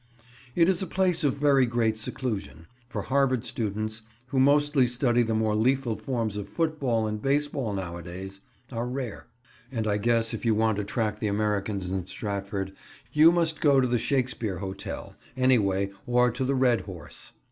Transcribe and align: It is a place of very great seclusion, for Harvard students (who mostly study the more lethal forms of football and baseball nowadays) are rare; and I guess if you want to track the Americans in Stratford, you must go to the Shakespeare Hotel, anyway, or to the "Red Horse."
It 0.55 0.67
is 0.67 0.81
a 0.81 0.87
place 0.87 1.23
of 1.23 1.35
very 1.37 1.67
great 1.67 1.95
seclusion, 1.95 2.65
for 2.89 3.03
Harvard 3.03 3.45
students 3.45 4.01
(who 4.29 4.39
mostly 4.39 4.87
study 4.87 5.21
the 5.21 5.35
more 5.35 5.55
lethal 5.55 5.95
forms 5.95 6.37
of 6.37 6.49
football 6.49 7.05
and 7.05 7.21
baseball 7.21 7.71
nowadays) 7.73 8.41
are 8.71 8.87
rare; 8.87 9.27
and 9.71 9.85
I 9.85 9.97
guess 9.97 10.33
if 10.33 10.43
you 10.43 10.55
want 10.55 10.79
to 10.79 10.83
track 10.83 11.19
the 11.19 11.27
Americans 11.27 11.87
in 11.87 12.07
Stratford, 12.07 12.73
you 13.13 13.31
must 13.31 13.61
go 13.61 13.79
to 13.79 13.87
the 13.87 13.99
Shakespeare 13.99 14.57
Hotel, 14.57 15.15
anyway, 15.37 15.91
or 16.07 16.31
to 16.31 16.45
the 16.45 16.55
"Red 16.55 16.81
Horse." 16.81 17.33